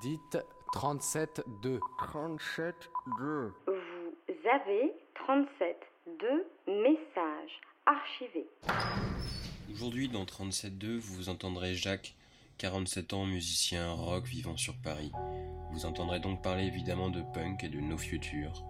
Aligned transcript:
Dites 0.00 0.38
37-2. 0.74 1.78
37-2. 1.98 3.52
Vous 3.66 4.48
avez 4.52 4.92
37 5.14 5.76
messages 6.66 7.60
archivés. 7.86 8.46
Aujourd'hui, 9.72 10.08
dans 10.08 10.24
37.2, 10.24 10.98
vous 10.98 11.28
entendrez 11.28 11.74
Jacques, 11.74 12.14
47 12.58 13.12
ans, 13.14 13.24
musicien 13.24 13.92
rock 13.92 14.24
vivant 14.24 14.56
sur 14.56 14.74
Paris. 14.76 15.12
Vous 15.72 15.86
entendrez 15.86 16.20
donc 16.20 16.42
parler 16.42 16.64
évidemment 16.64 17.10
de 17.10 17.22
punk 17.34 17.64
et 17.64 17.68
de 17.68 17.80
nos 17.80 17.98
futurs. 17.98 18.64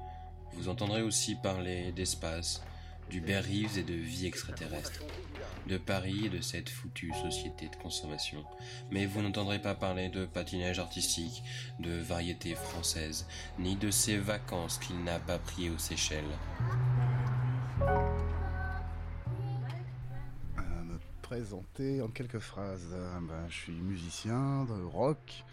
Vous 0.52 0.68
entendrez 0.68 1.02
aussi 1.02 1.36
parler 1.36 1.92
d'espace, 1.92 2.64
du 3.10 3.20
Bear 3.20 3.42
Reeves 3.42 3.78
et 3.78 3.82
de 3.82 3.94
vie 3.94 4.26
extraterrestre, 4.26 5.02
de 5.66 5.78
Paris 5.78 6.26
et 6.26 6.28
de 6.28 6.40
cette 6.40 6.68
foutue 6.68 7.12
société 7.22 7.68
de 7.68 7.76
consommation. 7.76 8.44
Mais 8.90 9.06
vous 9.06 9.22
n'entendrez 9.22 9.60
pas 9.60 9.74
parler 9.74 10.08
de 10.08 10.26
patinage 10.26 10.78
artistique, 10.78 11.42
de 11.80 11.92
variété 11.92 12.54
française, 12.54 13.26
ni 13.58 13.76
de 13.76 13.90
ses 13.90 14.18
vacances 14.18 14.78
qu'il 14.78 15.02
n'a 15.04 15.18
pas 15.18 15.38
pris 15.38 15.70
aux 15.70 15.78
Seychelles. 15.78 16.24
Me 20.58 20.98
présenter 21.22 22.02
en 22.02 22.08
quelques 22.08 22.38
phrases. 22.38 22.88
Euh, 22.92 23.20
ben, 23.20 23.48
je 23.48 23.54
suis 23.54 23.72
musicien 23.72 24.64
de 24.64 24.82
rock 24.82 25.44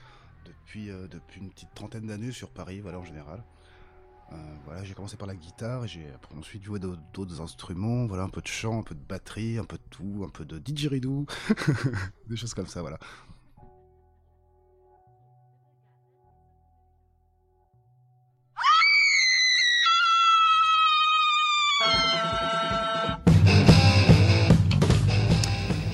depuis, 0.46 0.90
euh, 0.90 1.08
depuis 1.08 1.42
une 1.42 1.50
petite 1.50 1.74
trentaine 1.74 2.08
d'années 2.08 2.32
sur 2.32 2.50
Paris, 2.50 2.80
voilà 2.80 3.00
en 3.00 3.06
général. 3.06 3.44
Euh, 4.32 4.36
voilà, 4.66 4.84
j'ai 4.84 4.94
commencé 4.96 5.18
par 5.18 5.28
la 5.28 5.36
guitare, 5.36 5.86
j'ai 5.88 6.08
ensuite 6.38 6.64
joué 6.64 6.80
d'au- 6.80 6.96
d'autres 7.14 7.42
instruments, 7.42 8.06
voilà, 8.08 8.24
un 8.24 8.30
peu 8.30 8.42
de 8.42 8.48
chant, 8.48 8.80
un 8.80 8.84
peu 8.84 8.96
de 8.96 9.00
batterie, 9.08 9.58
un 9.60 9.66
peu 9.66 9.78
de 9.78 9.84
tout, 9.92 10.24
un 10.26 10.30
peu 10.30 10.46
de 10.46 10.58
didgeridoo, 10.58 11.26
des 12.30 12.36
choses 12.36 12.54
comme 12.56 12.66
ça, 12.68 12.82
voilà. 12.82 12.98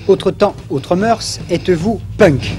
Autre 0.08 0.30
temps, 0.32 0.54
autre 0.68 0.96
mœurs, 0.96 1.38
êtes-vous 1.48 2.00
punk? 2.18 2.52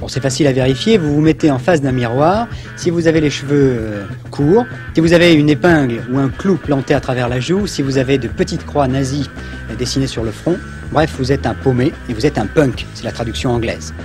Bon, 0.00 0.08
c'est 0.08 0.22
facile 0.22 0.46
à 0.46 0.52
vérifier, 0.52 0.96
vous 0.96 1.14
vous 1.14 1.20
mettez 1.20 1.50
en 1.50 1.58
face 1.58 1.82
d'un 1.82 1.92
miroir, 1.92 2.48
si 2.74 2.88
vous 2.88 3.06
avez 3.06 3.20
les 3.20 3.28
cheveux 3.28 3.76
euh, 3.78 4.06
courts, 4.30 4.64
si 4.94 5.00
vous 5.02 5.12
avez 5.12 5.34
une 5.34 5.50
épingle 5.50 6.02
ou 6.10 6.16
un 6.16 6.30
clou 6.30 6.56
planté 6.56 6.94
à 6.94 7.00
travers 7.00 7.28
la 7.28 7.38
joue, 7.38 7.66
si 7.66 7.82
vous 7.82 7.98
avez 7.98 8.16
de 8.16 8.26
petites 8.26 8.64
croix 8.64 8.88
nazies 8.88 9.28
euh, 9.68 9.76
dessinées 9.76 10.06
sur 10.06 10.24
le 10.24 10.30
front, 10.30 10.56
bref, 10.90 11.14
vous 11.18 11.32
êtes 11.32 11.44
un 11.44 11.52
paumé 11.52 11.92
et 12.08 12.14
vous 12.14 12.24
êtes 12.24 12.38
un 12.38 12.46
punk, 12.46 12.86
c'est 12.94 13.04
la 13.04 13.12
traduction 13.12 13.50
anglaise. 13.50 13.92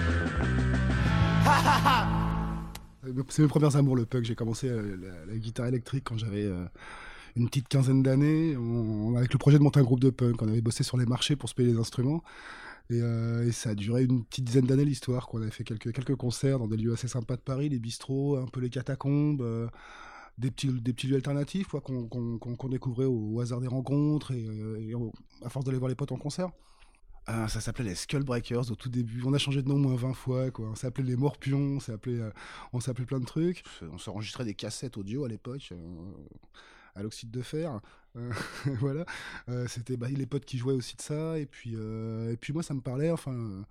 C'est 3.29 3.41
mes 3.41 3.47
premiers 3.47 3.75
amours, 3.75 3.95
le 3.95 4.05
punk. 4.05 4.25
J'ai 4.25 4.35
commencé 4.35 4.67
euh, 4.67 4.97
la, 5.27 5.37
guitare 5.37 5.67
électrique 5.67 6.03
quand 6.05 6.17
j'avais 6.17 6.47
une 7.37 7.47
petite 7.47 7.69
quinzaine 7.69 8.03
d'années. 8.03 8.57
Avec 9.17 9.31
le 9.31 9.39
projet 9.39 9.57
de 9.57 9.63
monter 9.63 9.79
un 9.79 9.83
groupe 9.83 10.01
de 10.01 10.09
punk, 10.09 10.41
on 10.41 10.47
avait 10.47 10.61
bossé 10.61 10.83
sur 10.83 10.97
les 10.97 11.05
marchés 11.05 11.35
pour 11.35 11.47
se 11.47 11.55
payer 11.55 11.71
les 11.71 11.79
instruments. 11.79 12.21
Et, 12.91 13.01
euh, 13.01 13.47
et 13.47 13.51
ça 13.51 13.71
a 13.71 13.75
duré 13.75 14.03
une 14.03 14.23
petite 14.25 14.45
dizaine 14.45 14.65
d'années 14.65 14.85
l'histoire. 14.85 15.27
quoi. 15.27 15.39
On 15.39 15.43
avait 15.43 15.51
fait 15.51 15.63
quelques, 15.63 15.91
quelques 15.91 16.15
concerts 16.15 16.59
dans 16.59 16.67
des 16.67 16.77
lieux 16.77 16.93
assez 16.93 17.07
sympas 17.07 17.35
de 17.35 17.41
Paris, 17.41 17.69
les 17.69 17.79
bistrots, 17.79 18.37
un 18.37 18.45
peu 18.45 18.59
les 18.59 18.69
catacombes, 18.69 19.41
euh, 19.41 19.67
des, 20.37 20.51
petits, 20.51 20.67
des 20.67 20.93
petits 20.93 21.07
lieux 21.07 21.15
alternatifs 21.15 21.67
quoi, 21.69 21.81
qu'on 21.81 22.07
qu'on- 22.07 22.37
qu'on- 22.37 22.55
qu'on 22.55 22.69
découvrait 22.69 23.05
au, 23.05 23.39
hasard 23.39 23.59
des 23.61 23.67
rencontres 23.67 24.31
et, 24.31 24.45
euh, 24.47 25.09
à 25.43 25.49
force 25.49 25.65
d'aller 25.65 25.77
voir 25.79 25.89
les 25.89 25.95
potes 25.95 26.11
en 26.11 26.17
concert. 26.17 26.49
Ah, 27.27 27.47
ça 27.47 27.59
s'appelait 27.59 27.85
les 27.85 27.95
Skullbreakers 27.95 28.69
au 28.69 28.75
tout 28.75 28.89
début. 28.89 29.23
On 29.25 29.33
a 29.33 29.39
changé 29.39 29.63
de 29.63 29.67
nom 29.67 29.79
moins 29.79 29.95
20 29.95 30.13
fois. 30.13 30.51
Quoi. 30.51 30.69
On 30.69 30.75
s'appelait 30.75 31.05
les 31.05 31.15
Morpions, 31.15 31.57
on 31.77 31.79
s'appelait 31.79 32.19
on 32.71 32.79
s'appelait 32.79 33.07
plein 33.07 33.19
de 33.19 33.25
trucs. 33.25 33.63
On 33.81 33.97
s'enregistrait 33.97 34.45
des 34.45 34.53
cassettes 34.53 34.95
audio 34.95 35.25
à 35.25 35.27
l'époque, 35.27 35.73
à 36.95 37.03
l'oxyde 37.03 37.31
de 37.31 37.41
fer. 37.41 37.79
Euh, 38.15 38.31
voilà. 38.79 39.05
Euh, 39.49 39.67
C'était 39.67 39.97
bah, 39.97 40.07
les 40.09 40.25
potes 40.25 40.45
qui 40.45 40.57
jouaient 40.57 40.73
aussi 40.73 40.95
de 40.95 41.01
ça. 41.01 41.37
Et 41.37 41.45
puis, 41.45 41.73
euh, 41.75 42.31
et 42.31 42.37
puis 42.37 42.53
moi, 42.53 42.63
ça 42.63 42.73
me 42.73 42.81
parlait. 42.81 43.11
Enfin, 43.11 43.65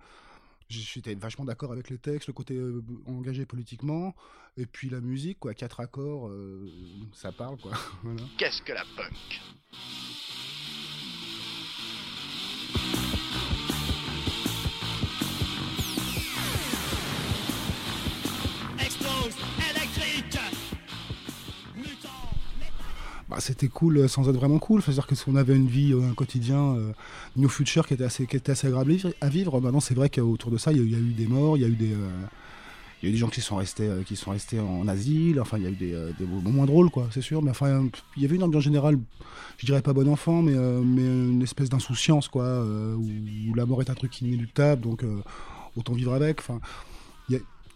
j'étais 0.69 1.15
vachement 1.15 1.45
d'accord 1.45 1.71
avec 1.71 1.89
les 1.89 1.97
textes, 1.97 2.27
le 2.27 2.33
côté 2.33 2.59
engagé 3.07 3.45
politiquement. 3.45 4.15
Et 4.57 4.65
puis 4.65 4.89
la 4.89 5.01
musique, 5.01 5.39
quoi, 5.39 5.53
quatre 5.53 5.81
accords, 5.81 6.31
ça 7.13 7.31
parle, 7.31 7.57
quoi. 7.57 7.73
Qu'est-ce 8.37 8.61
que 8.61 8.71
la 8.71 8.85
punk? 8.95 9.41
Bah, 23.35 23.41
c'était 23.41 23.67
cool 23.67 23.97
euh, 23.97 24.07
sans 24.07 24.29
être 24.29 24.35
vraiment 24.37 24.59
cool. 24.59 24.81
C'est-à-dire 24.81 25.07
que 25.07 25.15
avait 25.35 25.57
une 25.57 25.67
vie, 25.67 25.91
euh, 25.91 26.09
un 26.09 26.13
quotidien, 26.13 26.75
euh, 26.77 26.93
New 27.35 27.49
Future 27.49 27.85
qui 27.85 27.93
était 27.93 28.05
assez, 28.05 28.27
qui 28.27 28.37
agréable 28.37 28.95
à 29.19 29.27
vivre-. 29.27 29.59
Maintenant, 29.59 29.81
c'est 29.81 29.93
vrai 29.93 30.09
qu'autour 30.09 30.51
de 30.51 30.57
ça, 30.57 30.71
il 30.71 30.77
y, 30.77 30.95
a 30.95 30.97
eu- 30.97 31.11
des 31.11 31.27
morts, 31.27 31.57
il 31.57 31.63
y 31.63 31.65
a 31.65 31.67
eu 31.67 31.75
des, 31.75 31.93
il 33.03 33.07
y 33.07 33.09
a 33.09 33.11
des 33.11 33.17
gens 33.17 33.27
qui 33.27 33.41
sont 33.41 33.57
restés, 33.57 33.89
qui 34.05 34.15
sont 34.15 34.31
restés 34.31 34.61
en 34.61 34.87
asile. 34.87 35.41
Enfin, 35.41 35.57
il 35.57 35.65
y 35.65 35.67
a 35.67 35.69
eu 35.69 35.75
des, 35.75 35.91
des 36.17 36.25
moments 36.25 36.49
moins 36.49 36.65
drôles, 36.65 36.89
quoi, 36.89 37.09
c'est 37.11 37.21
sûr. 37.21 37.41
Mais 37.41 37.51
enfin, 37.51 37.89
il 38.15 38.23
y 38.23 38.25
avait 38.25 38.37
une 38.37 38.43
ambiance 38.43 38.63
générale, 38.63 38.97
je 39.57 39.65
dirais 39.65 39.81
pas 39.81 39.91
bon 39.91 40.07
enfant, 40.07 40.41
mais, 40.41 40.53
une 40.53 41.41
espèce 41.41 41.69
d'insouciance, 41.69 42.29
quoi, 42.29 42.63
où, 42.95 43.53
la 43.53 43.65
mort 43.65 43.81
est 43.81 43.89
un 43.89 43.95
truc 43.95 44.21
inéluctable, 44.21 44.81
donc 44.81 45.03
autant 45.75 45.93
vivre 45.93 46.13
avec. 46.13 46.39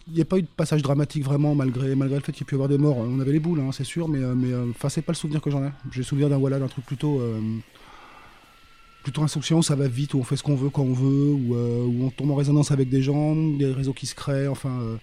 Il 0.09 0.15
n'y 0.15 0.21
a 0.21 0.25
pas 0.25 0.37
eu 0.37 0.41
de 0.41 0.47
passage 0.47 0.81
dramatique 0.81 1.23
vraiment, 1.23 1.55
malgré, 1.55 1.95
malgré 1.95 2.17
le 2.17 2.23
fait 2.23 2.31
qu'il 2.31 2.41
y 2.41 2.43
ait 2.43 2.47
pu 2.47 2.55
y 2.55 2.57
avoir 2.57 2.69
des 2.69 2.77
morts. 2.77 2.97
On 2.97 3.19
avait 3.19 3.31
les 3.31 3.39
boules, 3.39 3.59
hein, 3.59 3.71
c'est 3.71 3.83
sûr, 3.83 4.07
mais, 4.07 4.19
euh, 4.19 4.33
mais 4.35 4.51
euh, 4.51 4.69
enfin, 4.71 4.89
c'est 4.89 5.01
pas 5.01 5.11
le 5.11 5.17
souvenir 5.17 5.41
que 5.41 5.49
j'en 5.49 5.63
ai. 5.63 5.69
J'ai 5.91 5.99
le 5.99 6.05
souvenir 6.05 6.29
d'un 6.29 6.37
voilà, 6.37 6.59
d'un 6.59 6.67
truc 6.67 6.85
plutôt, 6.85 7.19
euh, 7.19 7.39
plutôt 9.03 9.21
insouciant, 9.23 9.61
ça 9.61 9.75
va 9.75 9.87
vite, 9.87 10.13
où 10.13 10.19
on 10.19 10.23
fait 10.23 10.35
ce 10.35 10.43
qu'on 10.43 10.55
veut 10.55 10.69
quand 10.69 10.83
on 10.83 10.93
veut, 10.93 11.31
où, 11.33 11.55
euh, 11.55 11.85
on 12.01 12.09
tombe 12.09 12.31
en 12.31 12.35
résonance 12.35 12.71
avec 12.71 12.89
des 12.89 13.01
gens, 13.01 13.35
des 13.35 13.71
réseaux 13.71 13.93
qui 13.93 14.07
se 14.07 14.15
créent. 14.15 14.47
Enfin, 14.47 14.97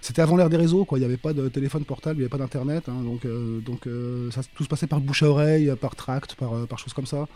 c'était 0.00 0.22
avant 0.22 0.36
l'ère 0.36 0.50
des 0.50 0.56
réseaux, 0.56 0.84
quoi. 0.84 0.98
Il 0.98 1.02
n'y 1.02 1.06
avait 1.06 1.16
pas 1.16 1.32
de 1.32 1.48
téléphone 1.48 1.84
portable, 1.84 2.16
il 2.16 2.18
n'y 2.20 2.24
avait 2.24 2.30
pas 2.30 2.38
d'internet, 2.38 2.88
hein, 2.88 3.02
donc, 3.02 3.26
donc 3.64 3.88
ça, 4.32 4.42
tout 4.54 4.64
se 4.64 4.68
passait 4.68 4.86
par 4.86 5.00
bouche 5.00 5.22
à 5.22 5.28
oreille, 5.28 5.72
par 5.80 5.96
tract, 5.96 6.34
par, 6.34 6.66
par 6.66 6.78
choses 6.78 6.92
comme 6.92 7.06
ça. 7.06 7.26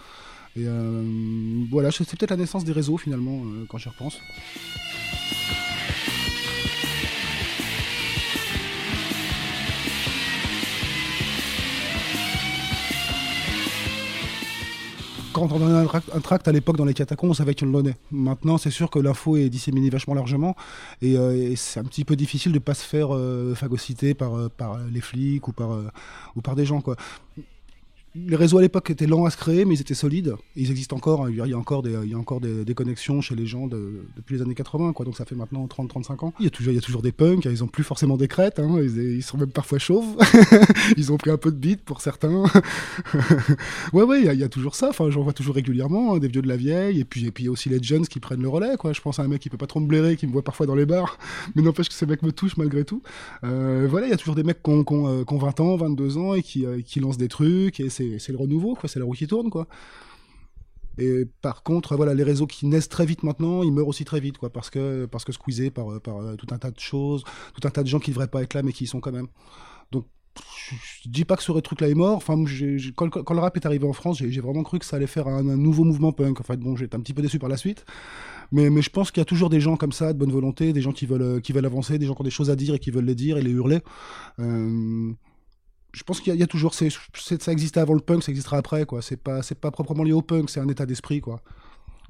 Et 0.56 0.64
voilà, 1.70 1.90
c'est 1.90 2.08
peut-être 2.08 2.30
la 2.30 2.36
naissance 2.36 2.64
des 2.64 2.72
réseaux 2.72 2.96
finalement, 2.96 3.42
quand 3.68 3.78
j'y 3.78 3.88
repense. 3.88 4.18
Quand 15.34 15.52
on 15.52 15.58
donnait 15.58 15.86
un 16.14 16.20
tract, 16.20 16.48
à 16.48 16.52
l'époque 16.52 16.76
dans 16.76 16.84
les 16.84 16.94
catacombes, 16.94 17.30
on 17.30 17.34
savait 17.34 17.54
qu'on 17.54 17.66
le 17.66 17.72
donnait. 17.72 17.96
Maintenant, 18.10 18.56
c'est 18.56 18.70
sûr 18.70 18.88
que 18.88 18.98
l'info 18.98 19.36
est 19.36 19.50
disséminée 19.50 19.90
vachement 19.90 20.14
largement 20.14 20.56
et, 21.02 21.18
euh, 21.18 21.54
c'est 21.56 21.80
un 21.80 21.84
petit 21.84 22.04
peu 22.04 22.16
difficile 22.16 22.52
de 22.52 22.58
pas 22.58 22.74
se 22.74 22.84
faire 22.84 23.14
euh, 23.14 23.54
par, 24.16 24.38
euh, 24.38 24.48
par 24.48 24.78
les 24.78 25.00
flics 25.00 25.46
ou 25.48 25.52
par, 25.52 25.72
euh, 25.72 26.54
des 26.54 26.64
gens. 26.64 26.82
Les 28.16 28.36
réseaux 28.36 28.58
à 28.58 28.62
l'époque 28.62 28.90
étaient 28.90 29.06
lents 29.08 29.24
à 29.24 29.30
se 29.30 29.36
créer, 29.36 29.64
mais 29.64 29.74
ils 29.74 29.80
étaient 29.80 29.92
solides. 29.94 30.34
Ils 30.54 30.70
existent 30.70 30.96
encore. 30.96 31.24
hein. 31.24 31.30
Il 31.30 31.36
y 31.36 31.52
a 31.52 31.58
encore 31.58 31.82
des, 31.82 31.96
il 32.04 32.10
y 32.10 32.14
a 32.14 32.18
encore 32.18 32.40
des, 32.40 32.74
connexions 32.74 33.20
chez 33.20 33.34
les 33.34 33.46
gens 33.46 33.66
de- 33.66 34.04
depuis 34.16 34.36
les 34.36 34.42
années 34.42 34.54
80, 34.54 34.92
quoi. 34.92 35.04
Donc 35.04 35.16
ça 35.16 35.24
fait 35.24 35.34
maintenant 35.34 35.66
30-35 35.66 36.24
ans. 36.26 36.32
Il 36.38 36.44
y 36.44 36.46
a 36.46 36.50
toujours, 36.50 36.72
il 36.72 36.76
y 36.76 36.78
a 36.78 36.82
toujours 36.82 37.02
des 37.02 37.12
punks. 37.12 37.44
Ils 37.44 37.64
ont 37.64 37.66
plus 37.68 37.82
forcément 37.84 38.16
des 38.16 38.28
crêtes. 38.28 38.58
hein. 38.60 38.78
Ils, 38.80 39.22
sont 39.22 39.36
même 39.36 39.50
parfois 39.50 39.78
chauves. 39.78 40.16
ils 40.96 41.12
ont 41.12 41.16
pris 41.16 41.30
un 41.30 41.36
peu 41.36 41.50
de 41.50 41.56
beat 41.56 41.80
pour 41.82 42.00
certains. 42.00 42.44
ouais, 43.92 44.02
ouais, 44.02 44.20
il 44.22 44.40
y, 44.40 44.44
a- 44.44 44.48
toujours 44.48 44.74
ça. 44.76 44.90
Enfin, 44.90 45.10
j'en 45.10 45.22
vois 45.22 45.32
toujours 45.32 45.54
régulièrement 45.56 46.14
hein, 46.14 46.18
des 46.18 46.28
vieux 46.28 46.42
de 46.42 46.48
la 46.48 46.56
vieille. 46.56 47.00
Et 47.00 47.04
puis, 47.04 47.26
et 47.26 47.30
puis 47.32 47.44
il 47.44 47.46
y 47.46 47.48
a 47.48 47.52
aussi 47.52 47.68
les 47.68 47.82
jeunes 47.82 48.06
qui 48.06 48.20
prennent 48.20 48.42
le 48.42 48.48
relais. 48.48 48.74
Je 48.92 49.00
pense 49.00 49.18
à 49.18 49.22
un 49.22 49.28
mec 49.28 49.40
qui 49.40 49.50
peut 49.50 49.56
pas 49.56 49.66
trop 49.66 49.80
me 49.80 49.86
blairer, 49.86 50.16
qui 50.16 50.26
me 50.26 50.32
voit 50.32 50.42
parfois 50.42 50.66
dans 50.66 50.74
les 50.76 50.86
bars, 50.86 51.18
mais 51.56 51.62
n'empêche 51.62 51.88
que 51.88 51.94
ces 51.94 52.06
mecs 52.06 52.22
me 52.22 52.30
touchent 52.32 52.56
malgré 52.56 52.84
tout. 52.84 53.02
Euh, 53.42 53.86
voilà, 53.90 54.06
il 54.06 54.10
y 54.10 54.12
a 54.12 54.16
toujours 54.16 54.34
des 54.36 54.42
mecs 54.44 54.62
qui 54.62 54.70
ont, 54.70 54.84
qui 54.84 54.92
ont, 54.94 55.08
euh, 55.08 55.24
qui 55.24 55.34
ont 55.34 55.38
20 55.38 55.60
ans, 55.60 55.76
22 55.76 56.16
ans 56.18 56.34
et 56.34 56.42
qui, 56.42 56.64
euh, 56.66 56.80
qui 56.84 57.00
lancent 57.00 57.16
des 57.18 57.28
trucs. 57.28 57.80
C'est 58.18 58.32
le 58.32 58.38
renouveau, 58.38 58.74
quoi. 58.74 58.88
C'est 58.88 58.98
la 58.98 59.04
roue 59.04 59.12
qui 59.12 59.26
tourne, 59.26 59.50
quoi. 59.50 59.66
Et 60.98 61.24
par 61.42 61.62
contre, 61.62 61.96
voilà, 61.96 62.14
les 62.14 62.22
réseaux 62.22 62.46
qui 62.46 62.66
naissent 62.66 62.88
très 62.88 63.06
vite 63.06 63.22
maintenant, 63.24 63.62
ils 63.62 63.72
meurent 63.72 63.88
aussi 63.88 64.04
très 64.04 64.20
vite, 64.20 64.38
quoi, 64.38 64.50
parce 64.50 64.70
que 64.70 65.06
parce 65.06 65.24
que 65.24 65.32
squeezés 65.32 65.70
par 65.70 66.00
par 66.00 66.18
euh, 66.18 66.36
tout 66.36 66.46
un 66.52 66.58
tas 66.58 66.70
de 66.70 66.78
choses, 66.78 67.24
tout 67.54 67.66
un 67.66 67.70
tas 67.70 67.82
de 67.82 67.88
gens 67.88 67.98
qui 67.98 68.10
devraient 68.10 68.28
pas 68.28 68.42
être 68.42 68.54
là, 68.54 68.62
mais 68.62 68.72
qui 68.72 68.84
y 68.84 68.86
sont 68.86 69.00
quand 69.00 69.12
même. 69.12 69.26
Donc, 69.90 70.06
je, 70.68 71.08
dis 71.08 71.24
pas 71.24 71.36
que 71.36 71.42
ce 71.42 71.52
truc-là 71.52 71.88
est 71.88 71.94
mort. 71.94 72.16
Enfin, 72.16 72.42
quand, 72.96 73.30
le 73.30 73.40
rap 73.40 73.56
est 73.56 73.66
arrivé 73.66 73.86
en 73.86 73.92
France, 73.92 74.18
j'ai 74.18 74.40
vraiment 74.40 74.62
cru 74.62 74.78
que 74.78 74.84
ça 74.84 74.96
allait 74.96 75.06
faire 75.06 75.28
un, 75.28 75.48
un 75.48 75.56
nouveau 75.56 75.84
mouvement 75.84 76.12
punk. 76.12 76.40
En 76.40 76.44
fait, 76.44 76.58
bon, 76.58 76.76
j'étais 76.76 76.96
un 76.96 77.00
petit 77.00 77.14
peu 77.14 77.22
déçu 77.22 77.38
par 77.38 77.48
la 77.48 77.56
suite, 77.56 77.84
mais 78.52 78.70
mais 78.70 78.82
je 78.82 78.90
pense 78.90 79.10
qu'il 79.10 79.20
y 79.20 79.22
a 79.22 79.26
toujours 79.26 79.50
des 79.50 79.60
gens 79.60 79.76
comme 79.76 79.92
ça, 79.92 80.12
de 80.12 80.18
bonne 80.18 80.32
volonté, 80.32 80.72
des 80.72 80.80
gens 80.80 80.92
qui 80.92 81.06
veulent 81.06 81.22
euh, 81.22 81.40
qui 81.40 81.52
veulent 81.52 81.66
avancer, 81.66 81.98
des 81.98 82.06
gens 82.06 82.14
qui 82.14 82.20
ont 82.22 82.24
des 82.24 82.30
choses 82.30 82.50
à 82.50 82.56
dire 82.56 82.74
et 82.74 82.78
qui 82.78 82.90
veulent 82.90 83.04
les 83.04 83.14
dire 83.16 83.36
et 83.36 83.42
les 83.42 83.50
hurler. 83.50 83.80
Euh, 84.38 85.12
je 85.94 86.02
pense 86.02 86.20
qu'il 86.20 86.34
y, 86.34 86.42
a- 86.42 86.46
toujours 86.46 86.74
ça 86.74 87.52
existait 87.52 87.80
avant 87.80 87.94
le 87.94 88.00
punk 88.00 88.22
ça 88.22 88.30
existera 88.30 88.56
après 88.58 88.84
quoi 88.84 89.00
c'est 89.00 89.16
pas 89.16 89.40
pas 89.60 89.70
proprement 89.70 90.02
lié 90.04 90.12
au 90.12 90.22
punk 90.22 90.50
c'est 90.50 90.60
un 90.60 90.68
état 90.68 90.86
d'esprit 90.86 91.20
quoi 91.20 91.40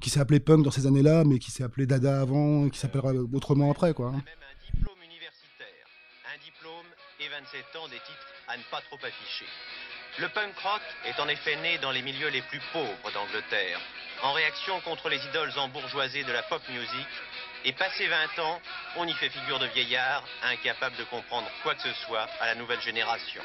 qui 0.01 0.09
s'est 0.09 0.19
appelé 0.19 0.39
punk 0.41 0.61
dans 0.63 0.71
ces 0.71 0.85
années-là, 0.85 1.23
mais 1.25 1.39
qui 1.39 1.51
s'est 1.51 1.63
appelé 1.63 1.85
dada 1.87 2.19
avant, 2.21 2.67
qui 2.69 2.77
s'appellera 2.77 3.13
autrement 3.33 3.71
après, 3.71 3.93
quoi. 3.93 4.11
même 4.11 4.19
un 4.19 4.75
diplôme 4.75 5.01
universitaire. 5.01 5.85
Un 6.29 6.37
diplôme 6.43 6.89
et 7.21 7.27
27 7.29 7.63
ans 7.79 7.87
des 7.87 8.01
titres 8.03 8.27
à 8.49 8.57
ne 8.57 8.61
pas 8.69 8.81
trop 8.91 8.97
afficher. 9.01 9.47
Le 10.19 10.27
punk 10.29 10.53
rock 10.61 10.81
est 11.07 11.17
en 11.19 11.27
effet 11.29 11.55
né 11.63 11.79
dans 11.81 11.91
les 11.91 12.01
milieux 12.03 12.27
les 12.27 12.41
plus 12.43 12.59
pauvres 12.73 13.09
d'Angleterre, 13.15 13.79
en 14.21 14.33
réaction 14.33 14.79
contre 14.81 15.07
les 15.09 15.17
idoles 15.31 15.57
embourgeoisées 15.57 16.25
de 16.25 16.31
la 16.33 16.43
pop 16.43 16.61
music. 16.69 17.07
Et 17.63 17.73
passé 17.73 18.05
20 18.05 18.43
ans, 18.43 18.59
on 18.97 19.07
y 19.07 19.13
fait 19.13 19.29
figure 19.29 19.57
de 19.59 19.65
vieillard, 19.73 20.23
incapable 20.43 20.97
de 20.97 21.03
comprendre 21.05 21.47
quoi 21.63 21.73
que 21.73 21.81
ce 21.81 21.93
soit 22.05 22.27
à 22.41 22.45
la 22.47 22.55
nouvelle 22.55 22.81
génération. 22.81 23.41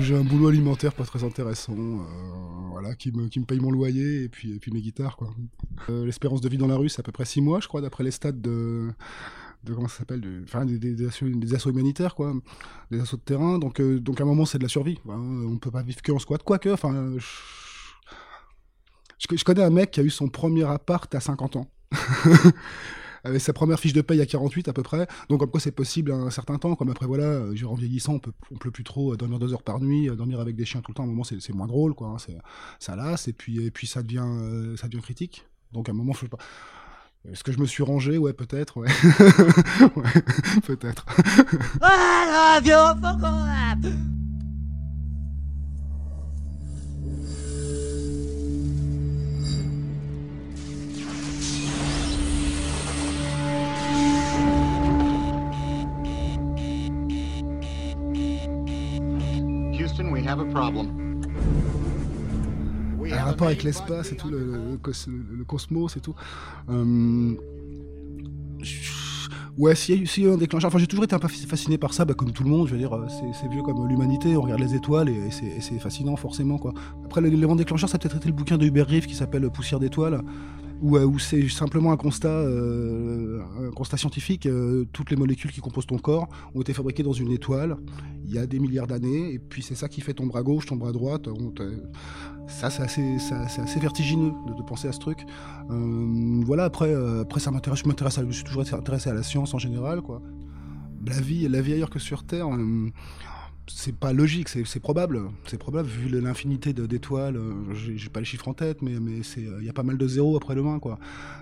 J'ai 0.00 0.14
un 0.16 0.22
boulot 0.22 0.48
alimentaire 0.48 0.92
pas 0.94 1.04
très 1.04 1.24
intéressant, 1.24 1.74
euh, 1.76 2.02
voilà, 2.70 2.94
qui 2.94 3.10
me, 3.12 3.28
qui 3.28 3.40
me 3.40 3.44
paye 3.44 3.58
mon 3.60 3.70
loyer 3.70 4.24
et 4.24 4.28
puis, 4.28 4.58
puis 4.58 4.70
mes 4.70 4.80
guitares, 4.80 5.16
quoi. 5.16 5.30
Euh, 5.90 6.04
L'espérance 6.04 6.40
de 6.40 6.48
vie 6.48 6.58
dans 6.58 6.66
la 6.66 6.76
rue, 6.76 6.88
c'est 6.88 7.00
à 7.00 7.02
peu 7.02 7.12
près 7.12 7.24
6 7.24 7.40
mois, 7.40 7.60
je 7.60 7.68
crois, 7.68 7.80
d'après 7.80 8.04
les 8.04 8.10
stats 8.10 8.32
de, 8.32 8.92
comment 9.66 9.88
ça 9.88 9.98
s'appelle, 9.98 10.42
enfin 10.44 10.64
des, 10.64 10.78
des, 10.78 11.06
assauts, 11.06 11.70
humanitaires, 11.70 12.14
quoi, 12.14 12.32
des 12.90 13.00
assauts 13.00 13.16
de 13.16 13.22
terrain. 13.22 13.58
Donc, 13.58 13.80
euh, 13.80 13.98
donc 13.98 14.20
à 14.20 14.24
un 14.24 14.26
moment, 14.26 14.44
c'est 14.44 14.58
de 14.58 14.62
la 14.62 14.68
survie. 14.68 14.98
hein. 15.08 15.44
On 15.46 15.56
peut 15.58 15.70
pas 15.70 15.82
vivre 15.82 16.02
que 16.02 16.12
en 16.12 16.18
squat, 16.18 16.42
quoique, 16.42 16.68
enfin, 16.68 17.14
je, 17.18 17.26
je 19.36 19.44
connais 19.44 19.62
un 19.62 19.70
mec 19.70 19.90
qui 19.90 20.00
a 20.00 20.02
eu 20.02 20.10
son 20.10 20.28
premier 20.28 20.64
appart 20.64 21.12
à 21.14 21.20
50 21.20 21.56
ans. 21.56 21.66
Avec 23.24 23.40
sa 23.40 23.52
première 23.52 23.78
fiche 23.80 23.92
de 23.92 24.00
paye 24.00 24.20
à 24.20 24.26
48 24.26 24.68
à 24.68 24.72
peu 24.72 24.82
près, 24.82 25.06
donc 25.28 25.40
comme 25.40 25.50
quoi 25.50 25.60
c'est 25.60 25.72
possible 25.72 26.12
un 26.12 26.30
certain 26.30 26.58
temps, 26.58 26.74
comme 26.76 26.90
après 26.90 27.06
voilà, 27.06 27.24
euh, 27.24 27.54
en 27.66 27.74
vieillissant 27.74 28.14
on 28.14 28.18
peut, 28.18 28.32
on 28.52 28.56
peut 28.56 28.70
plus 28.70 28.84
trop 28.84 29.12
euh, 29.12 29.16
dormir 29.16 29.38
deux 29.38 29.52
heures 29.52 29.62
par 29.62 29.80
nuit, 29.80 30.08
euh, 30.08 30.14
dormir 30.14 30.40
avec 30.40 30.56
des 30.56 30.64
chiens 30.64 30.80
tout 30.80 30.90
le 30.92 30.94
temps, 30.94 31.02
à 31.02 31.06
un 31.06 31.08
moment 31.08 31.24
c'est 31.24 31.52
moins 31.54 31.66
drôle 31.66 31.94
quoi, 31.94 32.08
hein, 32.08 32.18
c'est- 32.18 32.38
ça 32.78 32.96
lasse. 32.96 33.28
Et 33.28 33.32
puis, 33.32 33.64
et 33.64 33.70
puis 33.70 33.86
ça 33.86 34.02
devient, 34.02 34.24
euh, 34.26 34.76
ça 34.76 34.88
devient 34.88 35.02
critique, 35.02 35.46
donc 35.72 35.88
à 35.88 35.92
un 35.92 35.94
moment 35.94 36.12
faut 36.12 36.28
pas... 36.28 36.38
Est-ce 37.30 37.42
que 37.42 37.50
je 37.52 37.58
me 37.58 37.66
suis 37.66 37.82
rangé? 37.82 38.16
Ouais, 38.16 38.32
peut-être, 38.32 38.76
ouais. 38.78 38.88
Ouais, 39.96 40.22
peut-être. 40.62 41.04
Have 60.28 60.40
a 60.40 60.44
problem. 60.44 60.86
Un 63.10 63.24
rapport 63.24 63.46
avec 63.46 63.62
l'espace 63.62 64.12
et 64.12 64.16
tout, 64.16 64.28
le, 64.28 64.76
cosmos 65.46 65.96
et 65.96 66.00
tout. 66.00 66.14
Euh, 66.68 67.34
Ouais, 69.56 69.74
a 70.24 70.28
eu 70.28 70.30
un 70.32 70.36
déclencheur, 70.36 70.68
enfin 70.68 70.78
j'ai 70.78 70.86
toujours 70.86 71.02
été 71.04 71.16
un 71.16 71.18
peu 71.18 71.26
fasciné 71.26 71.78
par 71.78 71.92
ça, 71.92 72.04
bah, 72.04 72.14
comme 72.14 72.30
tout 72.30 72.44
le 72.44 72.50
monde, 72.50 72.68
je 72.68 72.72
veux 72.74 72.78
dire, 72.78 72.94
euh, 72.94 73.06
c'est 73.08 73.48
vieux 73.48 73.62
comme 73.62 73.88
l'humanité, 73.88 74.36
on 74.36 74.42
regarde 74.42 74.60
les 74.60 74.76
étoiles 74.76 75.08
et, 75.08 75.14
et 75.16 75.30
c'est- 75.32 75.46
et 75.46 75.60
c'est 75.60 75.78
fascinant 75.80 76.14
forcément 76.14 76.58
quoi. 76.58 76.72
Après 77.04 77.20
l'élément 77.20 77.56
déclencheur, 77.56 77.88
ça 77.88 77.96
a 77.96 77.98
peut-être 77.98 78.18
été 78.18 78.28
le 78.28 78.34
bouquin 78.34 78.56
de 78.56 78.64
Hubert 78.64 78.86
Reeves 78.86 79.06
qui 79.06 79.16
s'appelle 79.16 79.50
Poussière 79.50 79.80
d'étoiles, 79.80 80.20
où, 80.80 80.96
euh, 80.96 81.04
où 81.04 81.18
c'est 81.18 81.48
simplement 81.48 81.92
un 81.92 81.96
constat, 81.96 82.28
euh, 82.28 83.40
un 83.66 83.70
constat 83.70 83.96
scientifique, 83.96 84.46
euh, 84.46 84.84
toutes 84.92 85.10
les 85.10 85.16
molécules 85.16 85.52
qui 85.52 85.60
composent 85.60 85.86
ton 85.86 85.98
corps 85.98 86.28
ont 86.54 86.60
été 86.60 86.72
fabriquées 86.72 87.02
dans 87.02 87.12
une 87.12 87.30
étoile 87.30 87.76
il 88.24 88.34
y 88.34 88.38
a 88.38 88.46
des 88.46 88.58
milliards 88.58 88.86
d'années, 88.86 89.32
et 89.32 89.38
puis 89.38 89.62
c'est 89.62 89.74
ça 89.74 89.88
qui 89.88 90.02
fait 90.02 90.12
ton 90.12 90.26
bras 90.26 90.42
gauche, 90.42 90.66
ton 90.66 90.76
bras 90.76 90.92
droit, 90.92 91.16
ça 92.46 92.68
c'est 92.68 92.82
assez, 92.82 93.80
vertigineux 93.80 94.32
de, 94.46 94.62
penser 94.62 94.86
à 94.86 94.92
ce 94.92 94.98
truc. 94.98 95.24
Voilà, 95.70 96.64
après, 96.64 96.92
après 97.22 97.40
ça 97.40 97.50
m'intéresse, 97.50 97.80
je 97.84 97.88
m'intéresse, 97.88 98.20
je 98.28 98.30
suis 98.30 98.44
toujours 98.44 98.64
intéressé 98.70 99.08
à 99.08 99.14
la 99.14 99.22
science 99.22 99.54
en 99.54 99.58
général, 99.58 100.02
quoi. 100.02 100.20
La 101.06 101.18
vie, 101.18 101.48
la 101.48 101.62
vie 101.62 101.72
ailleurs 101.72 101.88
que 101.88 101.98
sur 101.98 102.22
Terre, 102.24 102.48
c'est 103.68 103.94
pas 103.94 104.12
logique, 104.12 104.48
c'est 104.48 104.80
probable, 104.80 105.20
c'est 105.46 105.58
probable 105.58 105.88
vu 105.88 106.08
l'infinité 106.20 106.72
d'étoiles. 106.72 107.36
euh, 107.36 107.52
J'ai 107.74 108.08
pas 108.08 108.20
les 108.20 108.26
chiffres 108.26 108.48
en 108.48 108.54
tête, 108.54 108.82
mais 108.82 108.98
mais 109.00 109.22
c'est, 109.22 109.42
il 109.60 109.64
y 109.64 109.68
a 109.68 109.72
pas 109.72 109.82
mal 109.82 109.98
de 109.98 110.08
zéros 110.08 110.36
après 110.36 110.54
le 110.54 110.64
1, 110.66 110.78
quoi. 110.78 110.98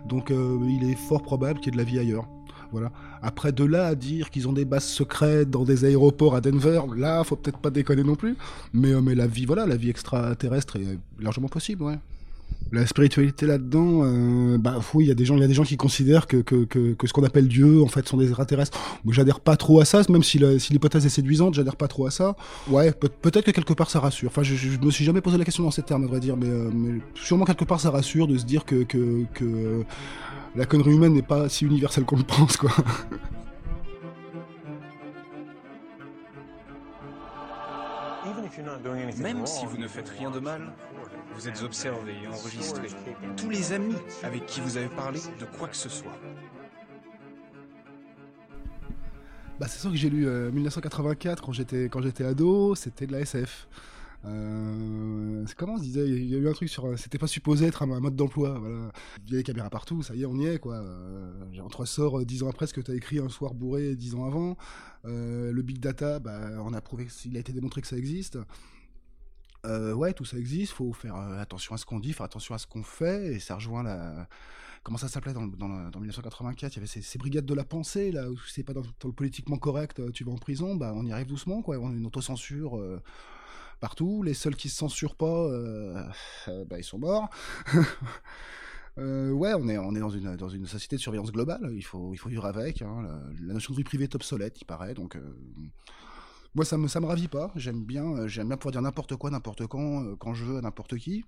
Donc 0.09 0.31
euh, 0.31 0.59
il 0.69 0.91
est 0.91 0.97
fort 0.97 1.23
probable 1.23 1.61
qu'il 1.61 1.67
y 1.67 1.69
ait 1.71 1.79
de 1.79 1.85
la 1.85 1.89
vie 1.91 1.99
ailleurs. 1.99 2.29
Voilà. 2.73 2.91
Après, 3.23 3.53
de 3.53 3.63
là 3.65 3.87
à 3.87 3.95
dire 3.95 4.29
qu'ils 4.31 4.49
ont 4.49 4.53
des 4.53 4.65
bases 4.65 4.87
secrètes 4.87 5.49
dans 5.51 5.63
des 5.65 5.85
aéroports 5.85 6.35
à 6.35 6.41
Denver, 6.41 6.83
là, 6.97 7.23
faut 7.23 7.37
peut-être 7.37 7.59
pas 7.61 7.71
déconner 7.71 8.03
non 8.03 8.17
plus. 8.17 8.37
Mais, 8.73 8.93
euh, 8.93 9.01
mais 9.01 9.15
la 9.15 9.29
vie, 9.29 9.47
voilà, 9.47 9.67
la 9.67 9.77
vie 9.77 9.89
extraterrestre 9.91 10.77
est 10.77 10.99
largement 11.21 11.49
possible. 11.49 11.85
La 12.73 12.85
spiritualité 12.85 13.47
là-dedans, 13.47 14.01
euh, 14.03 14.59
bah 14.59 14.75
oui, 14.93 15.05
il 15.05 15.09
y 15.09 15.11
a 15.13 15.15
des 15.15 15.25
gens, 15.25 15.37
il 15.37 15.41
y 15.41 15.45
a 15.45 15.47
des 15.47 15.55
gens 15.55 15.63
qui 15.63 15.77
considèrent 15.77 16.27
que, 16.27 16.39
que, 16.39 16.65
que, 16.65 16.95
que 16.95 17.07
ce 17.07 17.13
qu'on 17.13 17.23
appelle 17.23 17.47
Dieu, 17.47 17.81
en 17.81 17.87
fait, 17.87 18.07
sont 18.09 18.17
des 18.17 18.27
extraterrestres. 18.27 18.77
Moi, 19.05 19.15
j'adhère 19.15 19.39
pas 19.39 19.57
trop 19.57 19.81
à 19.81 19.85
ça, 19.85 20.03
même 20.09 20.25
si 20.25 20.39
la- 20.41 20.59
si 20.59 20.73
l'hypothèse 20.73 21.07
est 21.07 21.11
séduisante, 21.11 21.55
j'adhère 21.55 21.77
pas 21.77 21.87
trop 21.87 22.07
à 22.07 22.11
ça. 22.11 22.35
Ouais, 22.69 22.91
peut- 22.91 23.09
peut-être 23.09 23.45
que 23.47 23.51
quelque 23.53 23.73
part 23.73 23.89
ça 23.89 24.01
rassure. 24.01 24.29
Enfin, 24.31 24.43
je, 24.43 24.57
je, 24.57 24.71
je 24.73 24.79
me 24.81 24.91
suis 24.91 25.05
jamais 25.05 25.21
posé 25.21 25.39
la 25.39 25.45
question 25.45 25.63
dans 25.63 25.71
ces 25.71 25.83
termes, 25.83 26.05
à 26.05 26.07
vrai 26.09 26.19
dire, 26.19 26.37
mais, 26.37 26.49
euh, 26.49 26.69
mais 26.75 27.01
sûrement 27.15 27.45
quelque 27.45 27.65
part 27.65 27.79
ça 27.79 27.91
rassure 27.91 28.27
de 28.27 28.37
se 28.37 28.45
dire 28.45 28.65
que, 28.65 28.83
que, 28.83 29.25
que 29.33 29.85
la 30.57 30.67
connerie 30.67 30.95
humaine 30.95 31.15
n'est 31.15 31.23
pas 31.23 31.49
si 31.49 31.67
universelle 31.67 32.05
qu'on 32.05 32.17
le 32.17 32.25
pense, 32.25 32.57
quoi. 32.57 32.73
Même 39.23 39.47
si 39.47 39.67
vous 39.67 39.77
ne 39.79 39.89
faites 39.89 40.09
rien 40.09 40.31
de 40.31 40.39
mal, 40.41 40.73
vous 41.37 41.49
êtes 41.49 41.63
observé 41.63 42.13
et 42.25 42.29
enregistré. 42.29 42.89
Tous 43.37 43.51
les 43.51 43.73
amis 43.73 43.95
avec 44.23 44.47
qui 44.47 44.61
vous 44.61 44.77
avez 44.77 44.89
parlé 44.89 45.21
de 45.39 45.45
quoi 45.59 45.69
que 45.69 45.77
ce 45.77 45.89
soit. 45.89 46.19
Bah, 49.61 49.67
c'est 49.69 49.79
sûr 49.79 49.91
que 49.91 49.97
j'ai 49.97 50.11
lu 50.11 50.27
euh, 50.27 50.51
1984 50.51 51.43
quand 51.43 51.53
j'étais 51.53 51.85
quand 51.85 52.03
j'étais 52.03 52.25
ado, 52.25 52.75
c'était 52.75 53.07
de 53.07 53.13
la 53.13 53.21
SF. 53.21 53.69
Euh, 54.25 55.45
comment 55.57 55.75
on 55.75 55.79
se 55.79 55.83
disait 55.83 56.09
Il 56.09 56.27
y 56.27 56.35
a 56.35 56.39
eu 56.39 56.49
un 56.49 56.53
truc 56.53 56.69
sur. 56.69 56.87
euh, 56.87 56.97
C'était 56.97 57.19
pas 57.19 57.27
supposé 57.27 57.67
être 57.67 57.83
un, 57.83 57.87
mode 58.01 58.17
d'emploi. 58.17 58.61
Il 59.27 59.33
y 59.33 59.35
a 59.35 59.39
les 59.39 59.43
caméras 59.43 59.71
partout, 59.71 60.03
ça 60.03 60.15
y 60.15 60.23
est, 60.23 60.27
on 60.27 60.37
y 60.37 60.47
est 60.47 60.59
quoi. 60.59 60.77
Euh, 60.77 61.33
on 61.63 61.69
te 61.69 62.01
euh, 62.01 62.25
dix 62.25 62.43
ans 62.43 62.49
après 62.49 62.67
ce 62.67 62.75
que 62.75 62.81
tu 62.81 62.91
as 62.91 62.95
écrit 62.95 63.19
un 63.19 63.29
soir 63.29 63.55
bourré 63.55 63.95
dix 63.95 64.15
ans 64.15 64.27
avant. 64.27 64.57
Euh, 65.05 65.53
le 65.53 65.63
big 65.63 65.79
data, 65.79 66.19
bah, 66.19 66.41
on 66.65 66.73
a 66.73 66.81
prouvé, 66.81 67.07
il 67.25 67.37
a 67.37 67.41
été 67.41 67.53
démontré 67.53 67.81
que 67.83 67.87
ça 67.87 67.97
existe. 67.97 68.39
Euh, 69.67 69.93
ouais, 69.95 70.13
tout 70.13 70.25
ça 70.25 70.39
existe. 70.39 70.73
Faut 70.73 70.93
faire 70.93 71.17
euh, 71.17 71.39
attention 71.41 71.75
à 71.75 71.79
ce 71.79 71.85
qu'on 71.85 71.99
dit, 72.01 72.13
faire 72.13 72.27
attention 72.27 72.55
à 72.55 72.59
ce 72.59 72.67
qu'on 72.67 72.83
fait, 72.83 73.35
et 73.35 73.39
ça 73.41 73.57
rejoint 73.57 73.83
la. 73.83 74.29
Comment 74.83 74.99
ça 74.99 75.09
s'appelait 75.09 75.33
dans, 75.33 75.47
dans, 75.49 75.91
dans 75.91 75.99
1984 75.99 76.75
Il 76.75 76.77
y 76.77 76.79
avait 76.79 76.87
ces, 76.87 77.19
brigades 77.19 77.45
de 77.45 77.55
la 77.55 77.65
pensée 77.65 78.13
là 78.13 78.31
où 78.31 78.39
c'est 78.47 78.63
pas 78.63 78.73
dans, 78.73 78.83
le 79.05 79.13
politiquement 79.13 79.59
correct, 79.59 79.99
euh, 79.99 80.11
tu 80.13 80.23
vas 80.23 80.31
en 80.33 80.37
prison. 80.39 80.77
Bah, 80.77 80.93
on 80.95 81.05
y 81.05 81.13
arrive 81.13 81.27
doucement 81.27 81.61
quoi. 81.63 81.77
On 81.79 81.91
a 81.91 81.95
une 81.95 82.07
autocensure. 82.07 82.79
euh, 82.79 83.03
partout. 83.81 84.23
Les 84.23 84.35
seuls 84.35 84.57
qui 84.57 84.69
se 84.69 84.77
censurent 84.77 85.17
pas, 85.17 85.27
euh, 85.27 86.03
bah, 86.67 86.79
ils 86.79 86.85
sont 86.85 86.99
morts. 86.99 87.29
Euh, 88.99 89.31
ouais, 89.31 89.53
on 89.53 89.69
est, 89.69 89.77
on 89.77 89.95
est 89.95 90.01
dans, 90.01 90.09
une, 90.09 90.37
dans 90.37 90.49
une 90.49 90.65
société 90.67 90.97
de 90.97 91.01
surveillance 91.03 91.31
globale. 91.31 91.71
Il 91.75 91.83
faut, 91.83 92.15
il 92.15 92.17
faut 92.17 92.31
vivre 92.31 92.47
avec. 92.47 92.81
hein. 92.81 93.03
La, 93.03 93.49
la 93.49 93.53
notion 93.53 93.73
de 93.75 93.77
vie 93.77 93.85
privée 93.85 94.05
est 94.05 94.15
obsolète, 94.15 94.59
il 94.63 94.65
paraît. 94.65 94.95
Donc, 94.95 95.19
moi, 96.55 96.65
ça 96.65 96.79
me, 96.79 96.89
ça 96.89 97.01
me 97.01 97.07
ravit 97.07 97.29
pas. 97.29 97.53
J'aime 97.57 97.85
bien, 97.85 98.05
euh, 98.05 98.29
j'aime 98.29 98.49
bien 98.49 98.57
pouvoir 98.57 98.73
dire 98.73 98.83
n'importe 98.83 99.17
quoi, 99.17 99.31
n'importe 99.31 99.67
quand, 99.67 100.05
euh, 100.05 100.17
quand 100.17 100.35
je 100.35 100.45
veux, 100.45 100.59
à 100.59 100.61
n'importe 100.61 100.97
qui. 100.97 101.25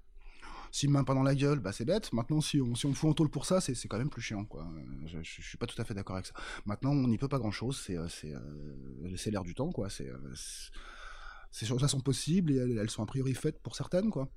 S'il 0.71 0.91
me 0.91 1.03
pas 1.03 1.15
dans 1.15 1.23
la 1.23 1.35
gueule, 1.35 1.61
bah 1.61 1.73
c'est 1.73 1.87
bête. 1.87 2.13
Maintenant, 2.13 2.43
si 2.43 2.61
on, 2.61 2.75
si 2.75 2.85
on 2.85 2.91
me 2.91 2.95
fout 2.95 3.11
en 3.11 3.15
tôle 3.15 3.31
pour 3.31 3.47
ça, 3.47 3.61
c'est 3.61 3.89
quand 3.89 3.97
même 3.97 4.11
plus 4.11 4.21
chiant, 4.21 4.45
quoi. 4.45 4.63
Euh, 4.63 5.07
Je, 5.07 5.19
je, 5.23 5.43
suis 5.43 5.57
pas 5.57 5.67
tout 5.67 5.81
à 5.81 5.85
fait 5.85 5.95
d'accord 5.95 6.17
avec 6.17 6.27
ça. 6.27 6.35
Maintenant, 6.67 6.91
on 6.91 7.09
n'y 7.09 7.17
peut 7.17 7.29
pas 7.29 7.39
grand 7.39 7.51
chose. 7.51 7.83
C'est 7.85 7.97
c'est, 8.09 9.31
l'air 9.31 9.45
du 9.45 9.55
temps, 9.55 9.73
quoi. 9.73 9.89
C'est 9.89 10.11
ces 11.51 11.65
choses-là 11.65 11.89
sont 11.89 12.01
possibles 12.01 12.53
et 12.53 12.57
elles, 12.57 12.91
sont 12.91 13.03
a 13.03 13.07
priori 13.07 13.33
faites 13.33 13.59
pour 13.61 13.75
certaines, 13.75 14.11
quoi. 14.11 14.29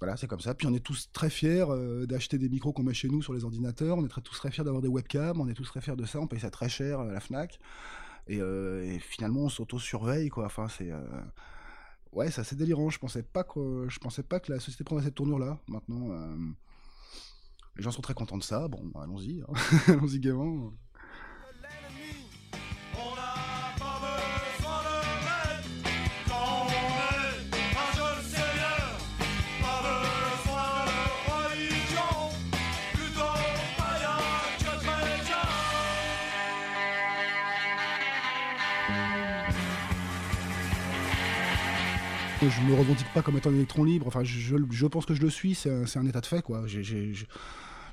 Voilà, 0.00 0.16
c'est 0.16 0.26
comme 0.26 0.40
ça. 0.40 0.54
Puis 0.54 0.66
on 0.66 0.72
est 0.74 0.84
tous 0.84 1.10
très 1.12 1.28
fiers 1.28 1.66
d'acheter 2.08 2.38
des 2.38 2.48
micros 2.48 2.72
qu'on 2.72 2.82
met 2.82 2.94
chez 2.94 3.08
nous 3.08 3.22
sur 3.22 3.34
les 3.34 3.44
ordinateurs. 3.44 3.98
On 3.98 4.04
est 4.04 4.08
tous 4.08 4.36
très 4.36 4.50
fiers 4.50 4.64
d'avoir 4.64 4.82
des 4.82 4.88
webcams. 4.88 5.38
On 5.40 5.48
est 5.48 5.54
tous 5.54 5.66
très 5.66 5.82
fiers 5.82 5.96
de 5.96 6.06
ça. 6.06 6.20
On 6.20 6.26
paye 6.26 6.40
ça 6.40 6.50
très 6.50 6.70
cher 6.70 7.00
à 7.00 7.06
la 7.06 7.20
Fnac. 7.20 7.60
Et, 8.26 8.40
euh, 8.40 8.82
et 8.84 8.98
finalement, 8.98 9.42
on 9.42 9.48
s'auto-surveille, 9.48 10.28
quoi. 10.28 10.46
Enfin, 10.46 10.68
c'est 10.68 10.90
euh, 10.90 11.00
ouais, 12.12 12.30
c'est 12.30 12.40
assez 12.40 12.56
délirant. 12.56 12.90
Je 12.90 12.98
pensais 12.98 13.22
pas 13.22 13.44
que 13.44 13.86
je 13.88 13.98
pensais 13.98 14.22
pas 14.22 14.40
que 14.40 14.52
la 14.52 14.60
société 14.60 14.84
prendrait 14.84 15.04
cette 15.04 15.14
tournure-là. 15.14 15.58
Maintenant, 15.68 16.10
euh, 16.10 16.36
les 17.76 17.82
gens 17.82 17.90
sont 17.90 18.02
très 18.02 18.14
contents 18.14 18.38
de 18.38 18.42
ça. 18.42 18.68
Bon, 18.68 18.90
allons-y, 19.00 19.42
hein. 19.42 19.52
allons-y 19.88 20.20
gaiement. 20.20 20.72
Je 42.48 42.60
me 42.62 42.74
revendique 42.74 43.06
pas 43.14 43.22
comme 43.22 43.36
étant 43.36 43.50
un 43.50 43.54
électron 43.54 43.84
libre. 43.84 44.06
Enfin, 44.06 44.24
je, 44.24 44.38
je- 44.38 44.56
je 44.70 44.86
pense 44.86 45.06
que 45.06 45.14
je 45.14 45.22
le 45.22 45.30
suis. 45.30 45.54
C'est 45.54 45.70
un, 45.70 45.86
c'est 45.86 45.98
un 45.98 46.06
état 46.06 46.20
de 46.20 46.26
fait, 46.26 46.42
quoi. 46.42 46.66
J'ai- 46.66 46.82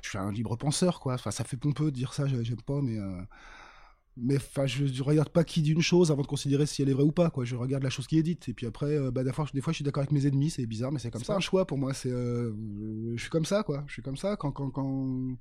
suis 0.02 0.18
un 0.18 0.30
libre 0.32 0.56
penseur, 0.56 1.00
quoi. 1.00 1.14
Enfin, 1.14 1.30
ça 1.30 1.44
fait 1.44 1.56
pompeux 1.56 1.86
de 1.86 1.96
dire 1.96 2.12
ça, 2.14 2.26
j'ai- 2.26 2.44
j'aime 2.44 2.60
pas, 2.62 2.80
mais. 2.82 2.98
euh, 2.98 3.22
Mais 4.18 4.36
enfin, 4.36 4.66
je, 4.66 4.84
je 4.84 5.02
regarde 5.02 5.30
pas 5.30 5.42
qui 5.42 5.62
dit 5.62 5.72
une 5.72 5.80
chose 5.80 6.10
avant 6.10 6.20
de 6.20 6.26
considérer 6.26 6.66
si 6.66 6.82
elle 6.82 6.90
est 6.90 6.92
vraie 6.92 7.02
ou 7.02 7.12
pas, 7.12 7.30
quoi. 7.30 7.46
Je 7.46 7.56
regarde 7.56 7.82
la 7.82 7.88
chose 7.88 8.06
qui 8.06 8.18
est 8.18 8.22
dite. 8.22 8.46
Et 8.50 8.52
puis 8.52 8.66
après, 8.66 8.94
euh, 8.94 9.10
bah, 9.10 9.24
des, 9.24 9.32
fois, 9.32 9.46
je 9.46 9.72
suis 9.72 9.84
d'accord 9.84 10.02
avec 10.02 10.12
mes 10.12 10.26
ennemis, 10.26 10.50
c'est 10.50 10.66
bizarre, 10.66 10.92
mais 10.92 10.98
c'est 10.98 11.10
comme 11.10 11.24
ça. 11.24 11.34
un 11.34 11.40
choix 11.40 11.66
pour 11.66 11.78
moi. 11.78 11.94
C'est, 11.94 12.10
euh, 12.12 12.52
je 13.16 13.20
suis 13.22 13.30
comme 13.30 13.46
ça, 13.46 13.62
quoi. 13.62 13.84
Je 13.86 13.94
suis 13.94 14.02
comme 14.02 14.18
ça. 14.18 14.36
Quand, 14.36 14.52
quand, 14.52 14.68
quand, 14.70 15.34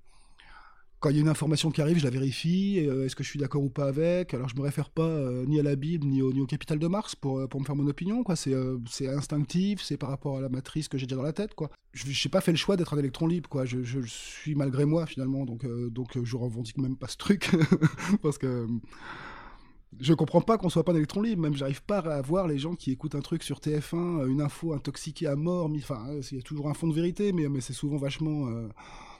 quand 1.01 1.09
il 1.09 1.15
y 1.15 1.17
a 1.17 1.21
une 1.21 1.27
information 1.27 1.71
qui 1.71 1.81
arrive, 1.81 1.97
je 1.97 2.03
la 2.03 2.11
vérifie. 2.11 2.85
euh, 2.87 3.05
Est-ce 3.05 3.15
que 3.15 3.23
je 3.23 3.29
suis 3.29 3.39
d'accord 3.39 3.63
ou 3.63 3.69
pas 3.69 3.87
avec? 3.87 4.35
Alors, 4.35 4.47
je 4.47 4.55
me 4.55 4.61
réfère 4.61 4.91
pas 4.91 5.01
euh, 5.01 5.45
ni 5.47 5.59
à 5.59 5.63
la 5.63 5.75
Bible 5.75 6.05
ni 6.05 6.21
au, 6.21 6.45
capital 6.45 6.77
de 6.77 6.87
Mars 6.87 7.15
pour, 7.15 7.39
euh, 7.39 7.47
pour 7.47 7.59
me 7.59 7.65
faire 7.65 7.75
mon 7.75 7.87
opinion. 7.87 8.23
quoi. 8.23 8.35
C'est 8.35 8.53
instinctif, 9.07 9.81
c'est 9.81 9.97
par 9.97 10.09
rapport 10.09 10.37
à 10.37 10.41
la 10.41 10.49
matrice 10.49 10.87
que 10.87 10.99
j'ai 10.99 11.07
déjà 11.07 11.15
dans 11.15 11.23
la 11.23 11.33
tête. 11.33 11.55
quoi. 11.55 11.71
Je 11.93 12.05
n'ai 12.05 12.31
pas 12.31 12.39
fait 12.39 12.51
le 12.51 12.57
choix 12.57 12.77
d'être 12.77 12.93
un 12.93 12.99
électron 12.99 13.25
libre. 13.25 13.49
quoi. 13.49 13.65
Je, 13.65 13.81
je 13.81 13.99
suis 14.05 14.53
malgré 14.53 14.85
moi, 14.85 15.07
finalement. 15.07 15.43
Donc, 15.45 15.65
donc 15.89 16.23
je 16.23 16.37
revendique 16.37 16.77
même 16.77 16.95
pas 16.95 17.07
ce 17.07 17.17
truc. 17.17 17.49
parce 18.21 18.37
que. 18.37 18.67
Je 19.99 20.13
comprends 20.13 20.39
pas 20.39 20.57
qu'on 20.57 20.69
soit 20.69 20.85
pas 20.85 20.93
un 20.93 20.95
électron 20.95 21.21
libre, 21.21 21.41
même 21.41 21.53
j'arrive 21.53 21.83
pas 21.83 21.97
à 21.97 22.21
voir 22.21 22.47
les 22.47 22.57
gens 22.57 22.75
qui 22.75 22.91
écoutent 22.91 23.13
un 23.13 23.19
truc 23.19 23.43
sur 23.43 23.59
TF1, 23.59 24.21
euh, 24.21 24.27
une 24.27 24.39
info 24.39 24.71
intoxiquée 24.71 25.27
à 25.27 25.35
mort, 25.35 25.69
enfin, 25.75 26.07
il 26.31 26.37
y 26.37 26.39
a 26.39 26.43
toujours 26.43 26.69
un 26.69 26.73
fond 26.73 26.87
de 26.87 26.93
vérité, 26.93 27.33
mais, 27.33 27.49
mais 27.49 27.59
c'est 27.59 27.73
souvent 27.73 27.97
vachement, 27.97 28.47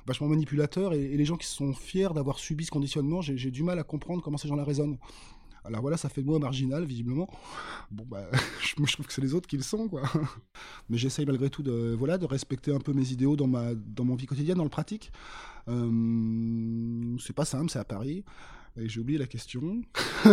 vachement 0.06 0.28
manipulateur, 0.28 0.94
et, 0.94 1.16
les 1.16 1.26
gens 1.26 1.38
qui 1.38 1.48
sont 1.48 1.74
fiers 1.74 2.10
d'avoir 2.14 2.40
subi 2.40 2.66
ce 2.66 2.72
conditionnement, 2.72 3.22
j'ai 3.22 3.52
du 3.52 3.64
mal 3.64 3.80
à 3.80 3.84
comprendre 3.84 4.22
comment 4.22 4.38
ces 4.38 4.48
gens-là 4.48 4.64
raisonnent. 4.64 4.98
Alors 5.64 5.82
voilà, 5.82 5.96
ça 5.96 6.10
fait 6.10 6.22
de 6.22 6.28
moi 6.28 6.40
marginal, 6.40 6.86
visiblement. 6.86 7.30
Bon, 7.92 8.04
bah, 8.08 8.28
je 8.62 8.74
trouve 8.94 9.06
que 9.06 9.14
c'est 9.14 9.22
les 9.22 9.36
autres 9.36 9.48
qui 9.48 9.58
le 9.58 9.64
sont, 9.64 9.88
quoi. 9.88 10.02
Mais 10.90 10.98
j'essaye 10.98 11.26
malgré 11.26 11.50
tout 11.50 11.62
de, 11.62 11.96
voilà, 11.98 12.18
de 12.18 12.26
respecter 12.26 12.74
un 12.74 12.80
peu 12.80 12.94
mes 12.94 13.12
idéaux 13.12 13.36
dans 13.36 13.48
ma, 13.48 13.76
dans 13.76 14.04
mon 14.04 14.16
vie 14.16 14.26
quotidienne, 14.26 14.58
dans 14.58 14.64
le 14.64 14.70
pratique. 14.70 15.12
Euh, 15.68 17.18
c'est 17.20 17.36
pas 17.36 17.46
simple, 17.46 17.70
c'est 17.70 17.80
à 17.80 17.86
Paris. 17.86 18.24
Et 18.78 18.90
j'ai 18.90 19.02
oublié 19.02 19.20
la 19.20 19.28
question. 19.28 19.82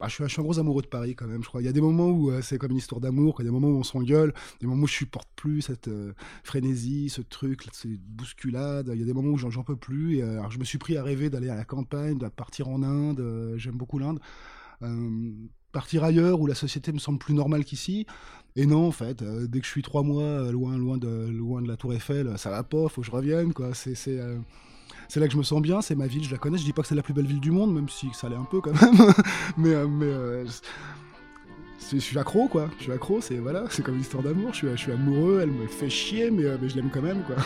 Bah, 0.00 0.06
je, 0.08 0.24
suis, 0.24 0.40
un 0.40 0.44
gros 0.44 0.58
amoureux 0.60 0.82
de 0.82 0.86
Paris 0.86 1.16
quand 1.16 1.26
même, 1.26 1.42
je 1.42 1.48
crois. 1.48 1.60
Il 1.60 1.64
y 1.64 1.68
a 1.68 1.72
des 1.72 1.80
moments 1.80 2.08
où 2.08 2.30
euh, 2.30 2.40
c'est 2.40 2.56
comme 2.56 2.70
une 2.70 2.76
histoire 2.76 3.00
d'amour, 3.00 3.36
il 3.38 3.44
y 3.44 3.46
a 3.46 3.50
des 3.50 3.52
moments 3.52 3.68
où 3.68 3.78
on 3.78 3.82
s'engueule, 3.82 4.32
des 4.60 4.66
moments 4.66 4.84
où 4.84 4.86
je 4.86 4.92
supporte 4.92 5.28
plus 5.34 5.62
cette 5.62 5.88
euh, 5.88 6.12
frénésie, 6.44 7.08
ce 7.08 7.20
truc, 7.20 7.64
cette 7.72 7.90
bousculade. 8.00 8.90
Il 8.94 9.00
y 9.00 9.02
a 9.02 9.06
des 9.06 9.12
moments 9.12 9.32
où 9.32 9.38
j'en 9.38 9.64
peux 9.64 9.76
plus. 9.76 10.22
Euh, 10.22 10.38
alors 10.38 10.52
je 10.52 10.58
me 10.58 10.64
suis 10.64 10.78
pris 10.78 10.96
à 10.96 11.02
rêver 11.02 11.30
d'aller 11.30 11.48
à 11.48 11.56
la 11.56 11.64
campagne, 11.64 12.16
de 12.18 12.28
partir 12.28 12.68
en 12.68 12.82
Inde. 12.82 13.54
J'aime 13.56 13.76
beaucoup 13.76 13.98
l'Inde. 13.98 14.20
Partir 15.72 16.04
ailleurs 16.04 16.40
où 16.40 16.46
la 16.46 16.54
société 16.54 16.92
me 16.92 16.98
semble 16.98 17.18
plus 17.18 17.34
normale 17.34 17.64
qu'ici. 17.64 18.06
Et 18.56 18.66
non, 18.66 18.86
en 18.86 18.92
fait, 18.92 19.22
dès 19.22 19.60
que 19.60 19.66
je 19.66 19.70
suis 19.70 19.82
trois 19.82 20.02
mois 20.02 20.50
loin, 20.50 20.78
loin, 20.78 20.96
de, 20.96 21.66
la 21.66 21.76
Tour 21.76 21.92
Eiffel, 21.92 22.38
ça 22.38 22.50
va 22.50 22.62
pas, 22.62 22.88
faut 22.88 23.00
que 23.02 23.06
je 23.06 23.10
revienne, 23.10 23.52
c'est, 25.08 25.20
là 25.20 25.26
que 25.26 25.32
je 25.32 25.38
me 25.38 25.42
sens 25.42 25.60
bien, 25.62 25.80
c'est 25.80 25.94
ma 25.94 26.06
ville, 26.06 26.24
je 26.24 26.30
la 26.30 26.38
connais. 26.38 26.58
Je 26.58 26.64
dis 26.64 26.72
pas 26.72 26.82
que 26.82 26.88
c'est 26.88 26.94
la 26.94 27.02
plus 27.02 27.14
belle 27.14 27.26
ville 27.26 27.40
du 27.40 27.50
monde, 27.50 27.74
même 27.74 27.88
si 27.88 28.08
ça 28.12 28.28
l'est 28.28 28.36
un 28.36 28.44
peu 28.44 28.60
quand 28.60 28.72
même. 28.80 29.12
mais 29.56 29.74
euh, 29.74 29.86
euh, 30.02 30.46
je 31.92 31.98
suis 31.98 32.18
accro, 32.18 32.48
quoi. 32.48 32.68
Je 32.78 32.84
suis 32.84 32.92
accro, 32.92 33.20
c'est 33.20 33.38
voilà, 33.38 33.64
c'est 33.70 33.82
comme 33.82 33.94
une 33.94 34.02
histoire 34.02 34.22
d'amour. 34.22 34.52
Je 34.52 34.76
suis, 34.76 34.92
amoureux, 34.92 35.40
elle 35.42 35.50
me 35.50 35.66
fait 35.66 35.90
chier, 35.90 36.30
mais, 36.30 36.44
euh, 36.44 36.56
je 36.68 36.76
l'aime 36.76 36.90
quand 36.92 37.02
même, 37.02 37.22
quoi. 37.24 37.36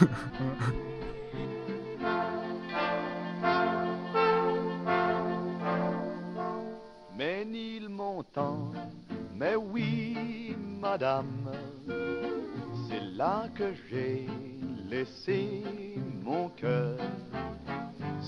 Ménilmontant, 7.17 8.73
mais 9.37 9.55
oui, 9.55 10.57
madame, 10.81 11.51
c'est 12.89 13.17
là 13.17 13.49
que 13.55 13.73
j'ai 13.89 14.27
laissé 14.91 15.63
mon 16.25 16.49
cœur. 16.49 16.97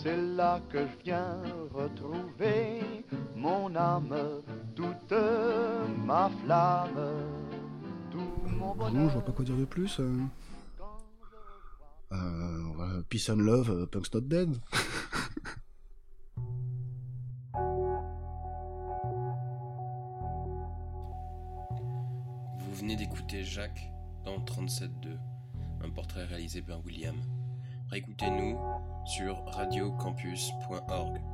C'est 0.04 0.18
là 0.18 0.60
que 0.68 0.86
je 0.86 1.02
viens 1.02 1.40
retrouver 1.72 2.82
mon 3.34 3.74
âme, 3.74 4.14
toute 4.74 5.14
ma 6.04 6.28
flamme, 6.44 6.90
tout 8.10 8.50
mon 8.50 8.74
bonheur. 8.74 9.08
je 9.08 9.14
vois 9.14 9.24
pas 9.24 9.32
quoi 9.32 9.46
dire 9.46 9.56
de 9.56 9.64
plus. 9.64 9.98
euh. 10.00 10.18
Euh, 12.12 12.62
voilà, 12.74 13.02
peace 13.08 13.30
and 13.30 13.36
love, 13.36 13.70
euh, 13.70 13.86
Punk's 13.86 14.12
Not 14.12 14.20
Dead. 14.20 14.54
Vous 22.58 22.74
venez 22.74 22.96
d'écouter 22.96 23.42
Jacques 23.42 23.90
dans 24.26 24.38
37.2, 24.38 25.16
un 25.82 25.88
portrait 25.88 26.26
réalisé 26.26 26.60
par 26.60 26.84
William. 26.84 27.16
Réécoutez-nous 27.90 28.58
sur 29.04 29.44
radiocampus.org. 29.46 31.33